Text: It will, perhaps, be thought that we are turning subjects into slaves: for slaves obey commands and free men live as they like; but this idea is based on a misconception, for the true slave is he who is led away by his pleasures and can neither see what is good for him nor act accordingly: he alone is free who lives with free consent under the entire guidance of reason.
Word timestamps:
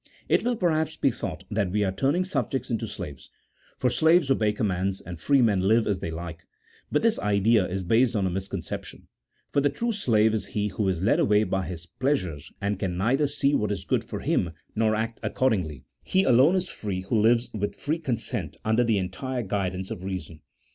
It 0.27 0.43
will, 0.43 0.55
perhaps, 0.55 0.95
be 0.97 1.11
thought 1.11 1.43
that 1.51 1.69
we 1.69 1.83
are 1.83 1.91
turning 1.91 2.25
subjects 2.25 2.71
into 2.71 2.87
slaves: 2.87 3.29
for 3.77 3.91
slaves 3.91 4.31
obey 4.31 4.51
commands 4.51 4.99
and 4.99 5.21
free 5.21 5.43
men 5.43 5.61
live 5.67 5.85
as 5.85 5.99
they 5.99 6.09
like; 6.09 6.47
but 6.91 7.03
this 7.03 7.19
idea 7.19 7.67
is 7.67 7.83
based 7.83 8.15
on 8.15 8.25
a 8.25 8.31
misconception, 8.31 9.07
for 9.53 9.61
the 9.61 9.69
true 9.69 9.91
slave 9.91 10.33
is 10.33 10.47
he 10.57 10.69
who 10.69 10.89
is 10.89 11.03
led 11.03 11.19
away 11.19 11.43
by 11.43 11.67
his 11.67 11.85
pleasures 11.85 12.51
and 12.59 12.79
can 12.79 12.97
neither 12.97 13.27
see 13.27 13.53
what 13.53 13.71
is 13.71 13.85
good 13.85 14.03
for 14.03 14.21
him 14.21 14.49
nor 14.75 14.95
act 14.95 15.19
accordingly: 15.21 15.83
he 16.03 16.23
alone 16.23 16.55
is 16.55 16.67
free 16.67 17.01
who 17.01 17.19
lives 17.21 17.51
with 17.53 17.75
free 17.75 17.99
consent 17.99 18.57
under 18.65 18.83
the 18.83 18.97
entire 18.97 19.43
guidance 19.43 19.91
of 19.91 20.03
reason. 20.03 20.41